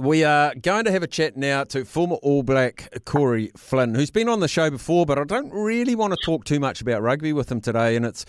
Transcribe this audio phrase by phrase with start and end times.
[0.00, 4.10] We are going to have a chat now to former All Black Corey Flynn, who's
[4.10, 7.02] been on the show before, but I don't really want to talk too much about
[7.02, 7.96] rugby with him today.
[7.96, 8.24] And it's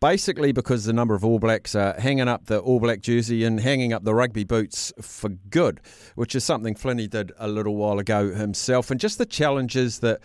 [0.00, 3.58] basically because the number of All Blacks are hanging up the All Black jersey and
[3.58, 5.80] hanging up the rugby boots for good,
[6.14, 8.88] which is something Flinny did a little while ago himself.
[8.88, 10.20] And just the challenges that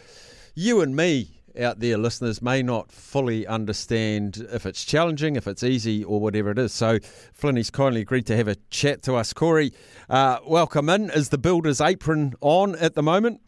[0.54, 5.64] you and me out there, listeners, may not fully understand if it's challenging, if it's
[5.64, 6.74] easy, or whatever it is.
[6.74, 7.00] So,
[7.34, 9.34] Flinny's kindly agreed to have a chat to us.
[9.34, 9.74] Corey,
[10.10, 11.10] uh, welcome in.
[11.10, 13.42] Is the builder's apron on at the moment?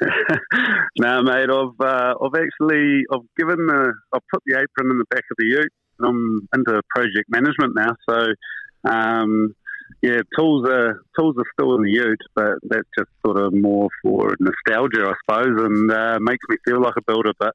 [0.98, 1.50] no, mate.
[1.50, 5.36] I've uh, I've actually I've given the I've put the apron in the back of
[5.38, 5.72] the ute.
[6.00, 8.26] I'm into project management now, so
[8.88, 9.54] um,
[10.02, 13.88] yeah, tools are tools are still in the ute, but that's just sort of more
[14.02, 17.32] for nostalgia, I suppose, and uh, makes me feel like a builder.
[17.38, 17.54] But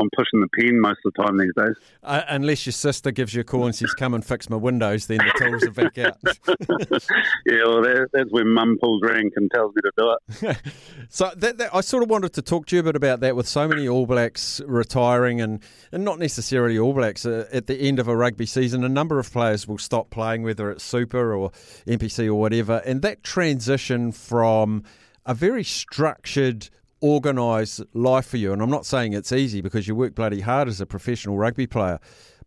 [0.00, 1.76] I'm pushing the pen most of the time these days.
[2.02, 5.06] Uh, unless your sister gives you a call and says, "Come and fix my windows,"
[5.06, 6.18] then the tools are back out.
[7.46, 10.16] yeah, well, that, that's when Mum pulls rank and tells me to do
[10.50, 10.56] it.
[11.08, 13.36] so that, that, I sort of wanted to talk to you a bit about that.
[13.36, 17.76] With so many All Blacks retiring, and and not necessarily All Blacks uh, at the
[17.76, 21.34] end of a rugby season, a number of players will stop playing, whether it's Super
[21.34, 21.50] or
[21.86, 24.84] NPC or whatever, and that transition from
[25.24, 26.68] a very structured
[27.02, 28.52] organised life for you.
[28.52, 31.66] And I'm not saying it's easy because you work bloody hard as a professional rugby
[31.66, 31.98] player.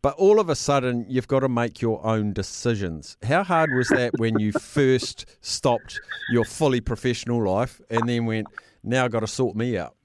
[0.02, 3.18] But all of a sudden, you've got to make your own decisions.
[3.24, 8.48] How hard was that when you first stopped your fully professional life and then went,
[8.84, 9.96] now I've got to sort me out?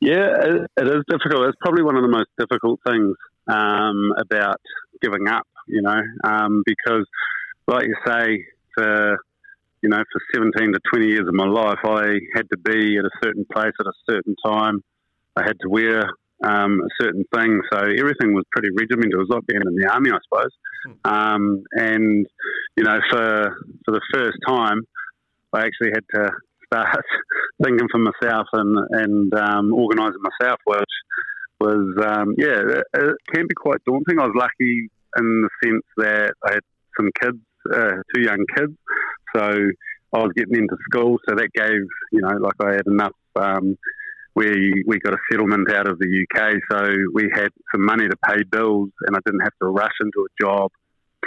[0.00, 1.48] Yeah, it is difficult.
[1.48, 3.16] It's probably one of the most difficult things
[3.48, 4.60] um, about
[5.00, 7.06] giving up, you know, um, because,
[7.66, 9.18] like you say, for
[9.82, 13.04] you know, for 17 to 20 years of my life, I had to be at
[13.04, 14.82] a certain place at a certain time.
[15.36, 16.02] I had to wear
[16.44, 17.60] um, a certain thing.
[17.72, 19.14] So everything was pretty regimented.
[19.14, 20.52] It was like being in the army, I suppose.
[20.84, 20.92] Hmm.
[21.04, 22.26] Um, and,
[22.76, 24.82] you know, for, for the first time,
[25.52, 26.30] I actually had to
[26.66, 27.04] start
[27.62, 30.84] thinking for myself and, and um, organising myself, which
[31.60, 34.20] was, um, yeah, it, it, can be quite daunting.
[34.20, 36.62] I was lucky in the sense that I had
[36.96, 37.38] some kids,
[37.72, 38.72] uh, two young kids.
[39.34, 39.42] So
[40.14, 43.16] I was getting into school, so that gave you know like I had enough.
[43.36, 43.76] Um,
[44.34, 48.16] we we got a settlement out of the UK, so we had some money to
[48.28, 50.70] pay bills, and I didn't have to rush into a job.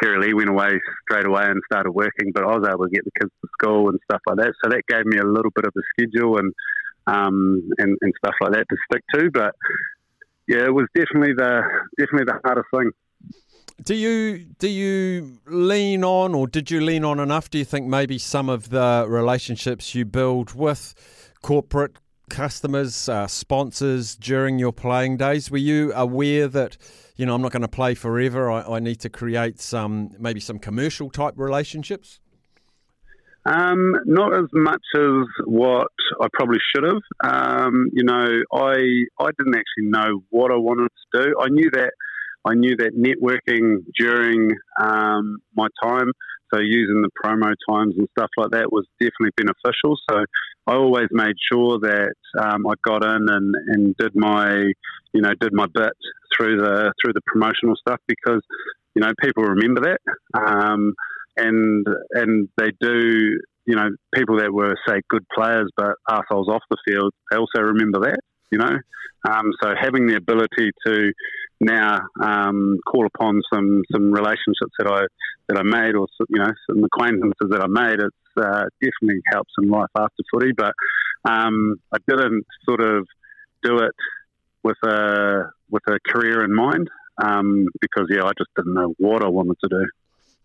[0.01, 0.71] Terry Lee went away
[1.03, 3.89] straight away and started working, but I was able to get the kids to school
[3.89, 4.53] and stuff like that.
[4.63, 6.53] So that gave me a little bit of a schedule and
[7.07, 9.31] um, and, and stuff like that to stick to.
[9.31, 9.55] But
[10.47, 11.61] yeah, it was definitely the
[11.97, 12.91] definitely the hardest thing.
[13.83, 17.49] Do you do you lean on, or did you lean on enough?
[17.49, 20.93] Do you think maybe some of the relationships you build with
[21.41, 21.95] corporate
[22.29, 26.77] customers, uh, sponsors during your playing days, were you aware that
[27.15, 28.51] you know I'm not going to play forever?
[28.51, 32.19] I, I, need to create some maybe some commercial type relationships.
[33.45, 35.87] Um, not as much as what
[36.21, 37.01] I probably should have.
[37.23, 38.75] Um, you know, I
[39.19, 41.35] I didn't actually know what I wanted to do.
[41.41, 41.93] I knew that
[42.45, 46.11] I knew that networking during um, my time,
[46.53, 49.95] so using the promo times and stuff like that, was definitely beneficial.
[50.09, 50.25] So
[50.67, 54.73] I always made sure that um, I got in and, and did my,
[55.13, 55.93] you know, did my bit
[56.35, 58.41] through the through the promotional stuff because,
[58.95, 59.99] you know, people remember that,
[60.33, 60.93] um,
[61.37, 63.39] and and they do.
[63.67, 67.61] You know, people that were say good players but assholes off the field, they also
[67.61, 68.19] remember that
[68.51, 68.77] you know.
[69.29, 71.13] Um, so having the ability to
[71.59, 75.01] now um, call upon some some relationships that I
[75.47, 79.51] that I made, or you know, some acquaintances that I made, it uh, definitely helps
[79.61, 80.51] in life after footy.
[80.55, 80.73] But
[81.25, 83.07] um, I didn't sort of
[83.63, 83.91] do it
[84.63, 86.89] with a with a career in mind
[87.23, 89.85] um, because yeah, I just didn't know what I wanted to do.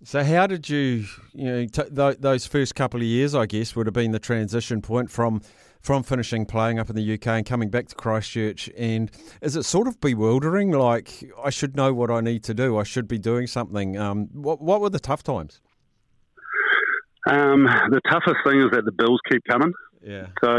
[0.05, 3.75] So, how did you, you know, t- th- those first couple of years, I guess,
[3.75, 5.41] would have been the transition point from
[5.81, 8.69] from finishing playing up in the UK and coming back to Christchurch.
[8.77, 10.73] And is it sort of bewildering?
[10.73, 12.77] Like, I should know what I need to do.
[12.77, 13.97] I should be doing something.
[13.97, 15.61] Um, what, what were the tough times?
[17.29, 19.73] Um, the toughest thing is that the bills keep coming.
[20.03, 20.27] Yeah.
[20.43, 20.59] So,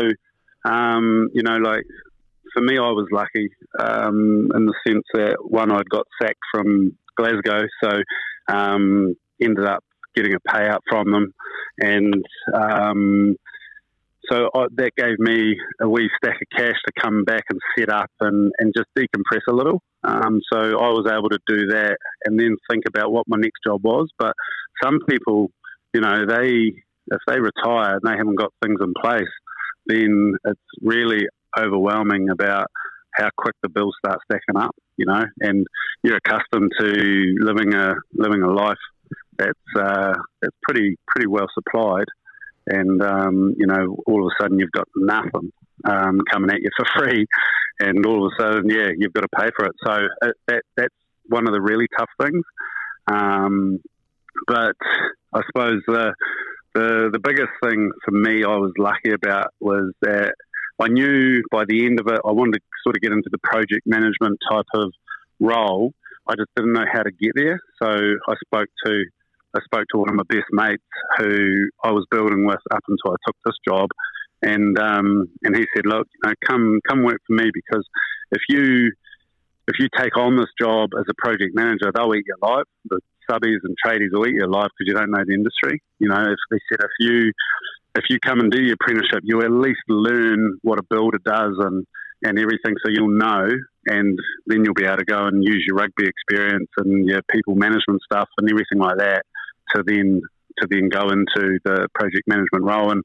[0.64, 1.84] um, you know, like
[2.54, 6.98] for me, I was lucky um, in the sense that one, I'd got sacked from
[7.18, 8.00] Glasgow, so
[8.48, 9.84] um, ended up
[10.16, 11.34] getting a payout from them,
[11.80, 12.24] and
[12.54, 13.36] um,
[14.30, 17.90] so I, that gave me a wee stack of cash to come back and set
[17.90, 19.82] up and, and just decompress a little.
[20.04, 23.60] Um, so I was able to do that and then think about what my next
[23.66, 24.10] job was.
[24.20, 24.34] But
[24.84, 25.52] some people,
[25.94, 26.74] you know, they
[27.10, 29.32] if they retire and they haven't got things in place,
[29.86, 31.26] then it's really
[31.58, 32.68] overwhelming about
[33.14, 34.76] how quick the bills start stacking up.
[34.98, 35.66] You know, and
[36.04, 38.78] you're accustomed to living a living a life
[39.38, 42.08] that's uh, that's pretty pretty well supplied
[42.68, 45.52] and um, you know, all of a sudden you've got nothing
[45.86, 47.26] um, coming at you for free,
[47.80, 49.76] and all of a sudden, yeah, you've got to pay for it.
[49.86, 49.92] So
[50.22, 50.96] uh, that that's
[51.28, 52.44] one of the really tough things.
[53.12, 53.80] Um,
[54.48, 54.76] but
[55.34, 56.14] I suppose the,
[56.74, 60.34] the the biggest thing for me I was lucky about was that
[60.80, 63.40] I knew by the end of it I wanted to sort of get into the
[63.40, 64.92] project management type of
[65.40, 65.94] role.
[66.28, 69.06] I just didn't know how to get there, so I spoke to
[69.56, 70.84] I spoke to one of my best mates
[71.18, 73.90] who I was building with up until I took this job,
[74.42, 77.86] and um, and he said, "Look, you know, come come work for me because
[78.32, 78.92] if you
[79.68, 82.68] if you take on this job as a project manager, they'll eat your life.
[82.90, 83.00] The
[83.30, 85.82] subbies and tradies will eat your life because you don't know the industry.
[86.00, 87.32] You know, if they said if you
[87.96, 91.56] if you come and do your apprenticeship, you at least learn what a builder does
[91.60, 91.86] and
[92.24, 93.48] and everything, so you'll know,
[93.86, 97.54] and then you'll be able to go and use your rugby experience and your people
[97.56, 99.24] management stuff and everything like that
[99.76, 100.22] to then
[100.60, 102.92] to then go into the project management role.
[102.92, 103.04] And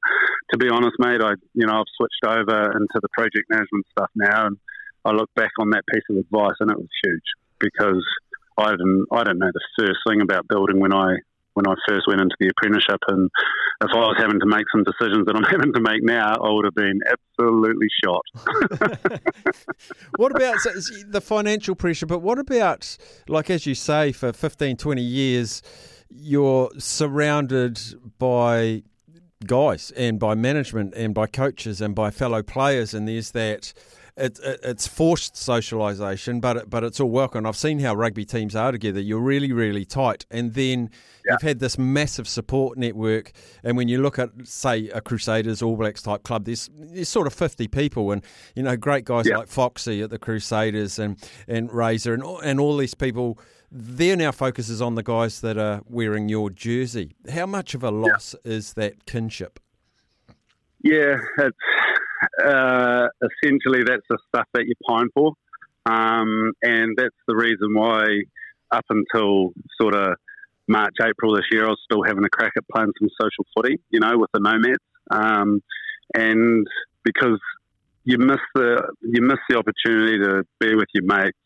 [0.51, 4.09] to be honest, mate, I you know I've switched over into the project management stuff
[4.15, 4.57] now, and
[5.05, 7.29] I look back on that piece of advice, and it was huge
[7.59, 8.03] because
[8.57, 11.17] I didn't I didn't know the first thing about building when I
[11.53, 13.29] when I first went into the apprenticeship, and
[13.81, 16.51] if I was having to make some decisions that I'm having to make now, I
[16.51, 18.23] would have been absolutely shot.
[20.17, 20.57] what about
[21.09, 22.05] the financial pressure?
[22.05, 25.61] But what about, like as you say, for 15, 20 years,
[26.15, 27.79] you're surrounded
[28.19, 28.83] by
[29.45, 33.73] guys and by management and by coaches and by fellow players, and there's that
[34.15, 37.47] it, it, it's forced socialisation, but it, but it's all welcome.
[37.47, 38.99] I've seen how rugby teams are together.
[38.99, 40.91] You're really really tight, and then
[41.25, 41.33] yeah.
[41.33, 43.31] you've had this massive support network.
[43.63, 47.25] And when you look at say a Crusaders All Blacks type club, there's there's sort
[47.25, 48.23] of 50 people, and
[48.55, 49.37] you know great guys yeah.
[49.37, 51.17] like Foxy at the Crusaders and
[51.47, 53.39] and Razor and and all these people.
[53.75, 57.15] Their now focus is on the guys that are wearing your jersey.
[57.33, 58.51] How much of a loss yeah.
[58.51, 59.59] is that kinship?
[60.83, 61.57] Yeah, it's
[62.45, 65.33] uh, essentially that's the stuff that you pine for.
[65.87, 68.05] Um, and that's the reason why
[68.71, 70.17] up until sort of
[70.67, 73.79] March, April this year, I was still having a crack at playing some social footy,
[73.89, 74.77] you know, with the Nomads.
[75.09, 75.63] Um,
[76.13, 76.67] and
[77.03, 77.39] because
[78.03, 81.37] you miss the you miss the opportunity to be with your mates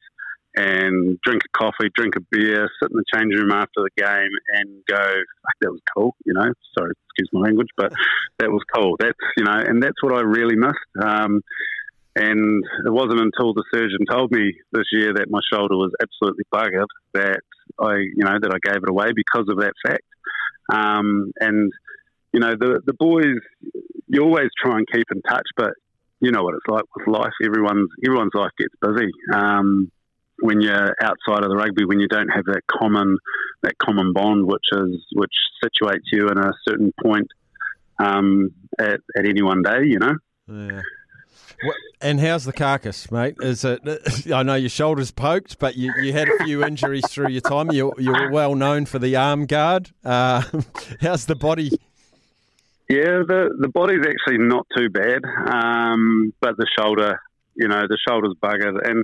[0.57, 4.31] and drink a coffee, drink a beer, sit in the changing room after the game,
[4.53, 5.13] and go,
[5.61, 6.51] "That was cool," you know.
[6.77, 7.93] Sorry, excuse my language, but
[8.39, 8.95] that was cool.
[8.99, 10.73] That's you know, and that's what I really missed.
[10.99, 11.41] Um,
[12.15, 16.45] and it wasn't until the surgeon told me this year that my shoulder was absolutely
[16.51, 17.41] buggered that
[17.79, 20.03] I, you know, that I gave it away because of that fact.
[20.73, 21.71] Um, and
[22.33, 23.37] you know, the the boys,
[24.07, 25.73] you always try and keep in touch, but
[26.19, 27.33] you know what it's like with life.
[27.43, 29.11] Everyone's everyone's life gets busy.
[29.31, 29.91] Um,
[30.39, 33.17] when you're outside of the rugby, when you don't have that common
[33.63, 37.27] that common bond, which is which situates you in a certain point
[37.99, 40.15] um, at, at any one day, you know.
[40.47, 40.81] Yeah.
[42.01, 43.35] And how's the carcass, mate?
[43.41, 43.81] Is it?
[44.31, 47.71] I know your shoulders poked, but you, you had a few injuries through your time.
[47.71, 49.89] You you were well known for the arm guard.
[50.05, 50.43] Uh,
[51.01, 51.71] how's the body?
[52.87, 57.19] Yeah, the the body's actually not too bad, um, but the shoulder
[57.57, 59.03] you know the shoulders buggered, and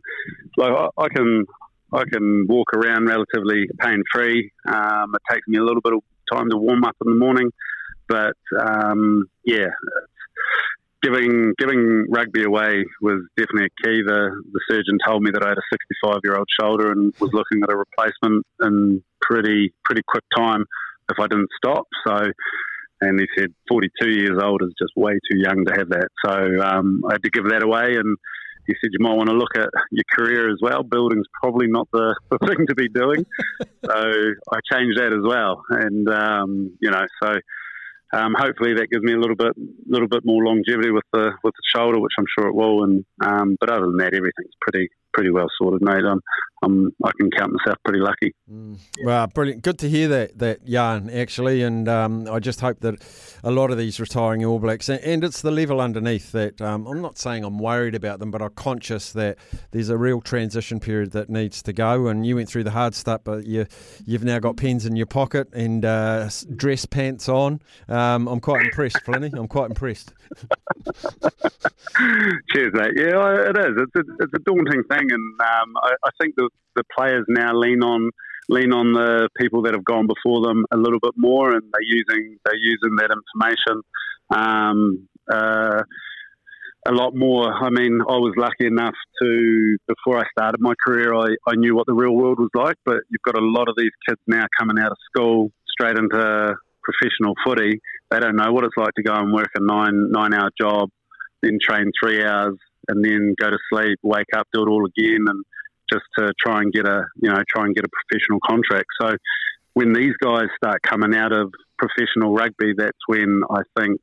[0.57, 1.45] like I, I can
[1.91, 4.51] I can walk around relatively pain free.
[4.67, 6.01] Um, it takes me a little bit of
[6.31, 7.51] time to warm up in the morning,
[8.07, 9.67] but um, yeah,
[11.03, 14.01] giving giving rugby away was definitely a key.
[14.05, 17.31] The the surgeon told me that I had a 65 year old shoulder and was
[17.33, 20.65] looking at a replacement in pretty pretty quick time
[21.11, 21.87] if I didn't stop.
[22.07, 22.31] So
[23.03, 26.09] and he said 42 years old is just way too young to have that.
[26.25, 28.17] So um, I had to give that away, and
[28.67, 30.83] he said you might want to look at your career as well.
[30.83, 33.25] Building's probably not the, the thing to be doing.
[33.85, 37.35] so I changed that as well, and um, you know, so
[38.13, 39.53] um, hopefully that gives me a little bit,
[39.87, 42.83] little bit more longevity with the with the shoulder, which I'm sure it will.
[42.83, 46.03] And um, but other than that, everything's pretty pretty well sorted, mate.
[46.03, 46.21] I'm,
[46.63, 48.33] I'm I can count myself pretty lucky.
[48.51, 48.77] Mm.
[49.03, 49.61] Well, brilliant.
[49.61, 53.01] Good to hear that that yarn actually, and um, I just hope that
[53.43, 57.01] a lot of these retiring All Blacks, and it's the level underneath that um, I'm
[57.01, 59.37] not saying I'm worried about them, but I'm conscious that
[59.71, 62.07] there's a real transition period that needs to go.
[62.07, 63.65] And you went through the hard stuff, but you
[64.05, 67.61] you've now got pens in your pocket and uh, dress pants on.
[67.87, 69.33] Um, I'm quite impressed, Flinny.
[69.37, 70.13] I'm quite impressed.
[72.51, 72.93] Cheers, mate.
[72.95, 73.77] Yeah, it is.
[73.77, 77.53] It's a, it's a daunting thing, and um, I, I, think the, the players now
[77.53, 78.11] lean on
[78.49, 81.81] lean on the people that have gone before them a little bit more, and they're
[81.81, 83.81] using they're using that information
[84.29, 85.83] um, uh,
[86.85, 87.53] a lot more.
[87.53, 91.75] I mean, I was lucky enough to before I started my career, I, I knew
[91.75, 92.75] what the real world was like.
[92.85, 96.55] But you've got a lot of these kids now coming out of school straight into
[96.83, 97.79] professional footy,
[98.11, 100.89] they don't know what it's like to go and work a nine nine hour job,
[101.41, 105.25] then train three hours, and then go to sleep, wake up, do it all again,
[105.27, 105.43] and
[105.91, 108.87] just to try and get a you know try and get a professional contract.
[109.01, 109.15] So
[109.73, 113.99] when these guys start coming out of professional rugby, that's when I think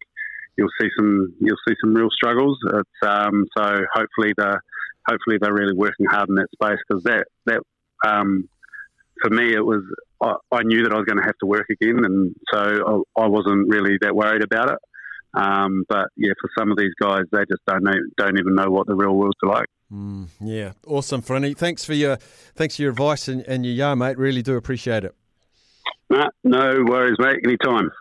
[0.56, 2.58] you'll see some you'll see some real struggles.
[3.02, 4.60] Um, so hopefully the
[5.06, 7.62] hopefully they're really working hard in that space because that that
[8.06, 8.49] um,
[9.22, 9.82] for me it was
[10.22, 13.68] I, knew that I was going to have to work again, and so I wasn't
[13.68, 14.78] really that worried about it.
[15.34, 18.70] Um, but yeah, for some of these guys, they just don't know, don't even know
[18.70, 19.66] what the real world's like.
[19.92, 21.56] Mm, yeah, awesome, Flinny.
[21.56, 22.16] Thanks for your
[22.54, 24.18] thanks for your advice and, and your yeah, mate.
[24.18, 25.14] Really do appreciate it.
[26.08, 27.38] Nah, no worries, mate.
[27.44, 27.90] Anytime.